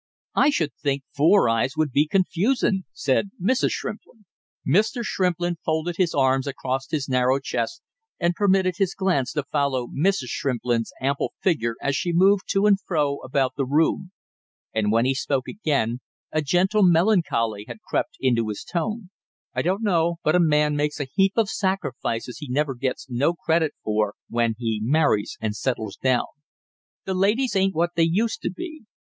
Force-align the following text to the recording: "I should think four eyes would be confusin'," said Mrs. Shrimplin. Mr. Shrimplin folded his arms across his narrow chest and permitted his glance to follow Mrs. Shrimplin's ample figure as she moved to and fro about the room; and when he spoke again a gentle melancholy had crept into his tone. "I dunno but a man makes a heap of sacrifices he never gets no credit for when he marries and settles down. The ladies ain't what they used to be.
"I 0.33 0.49
should 0.49 0.73
think 0.73 1.03
four 1.15 1.47
eyes 1.47 1.77
would 1.77 1.91
be 1.91 2.07
confusin'," 2.07 2.85
said 2.91 3.29
Mrs. 3.39 3.69
Shrimplin. 3.69 4.25
Mr. 4.67 5.03
Shrimplin 5.03 5.57
folded 5.63 5.97
his 5.97 6.15
arms 6.15 6.47
across 6.47 6.89
his 6.89 7.07
narrow 7.07 7.37
chest 7.37 7.83
and 8.19 8.33
permitted 8.33 8.77
his 8.77 8.95
glance 8.95 9.31
to 9.33 9.43
follow 9.43 9.85
Mrs. 9.95 10.29
Shrimplin's 10.29 10.91
ample 10.99 11.33
figure 11.43 11.75
as 11.83 11.95
she 11.95 12.11
moved 12.13 12.45
to 12.49 12.65
and 12.65 12.81
fro 12.81 13.17
about 13.19 13.53
the 13.55 13.65
room; 13.67 14.11
and 14.73 14.91
when 14.91 15.05
he 15.05 15.13
spoke 15.13 15.47
again 15.47 15.99
a 16.31 16.41
gentle 16.41 16.81
melancholy 16.81 17.65
had 17.67 17.81
crept 17.83 18.17
into 18.19 18.47
his 18.49 18.63
tone. 18.63 19.11
"I 19.53 19.61
dunno 19.61 20.15
but 20.23 20.35
a 20.35 20.39
man 20.39 20.75
makes 20.75 20.99
a 20.99 21.07
heap 21.13 21.33
of 21.37 21.47
sacrifices 21.47 22.39
he 22.39 22.47
never 22.49 22.73
gets 22.73 23.05
no 23.07 23.35
credit 23.35 23.73
for 23.83 24.15
when 24.29 24.55
he 24.57 24.81
marries 24.83 25.37
and 25.39 25.55
settles 25.55 25.95
down. 25.95 26.25
The 27.05 27.13
ladies 27.13 27.55
ain't 27.55 27.75
what 27.75 27.91
they 27.95 28.09
used 28.09 28.41
to 28.41 28.49
be. 28.49 28.85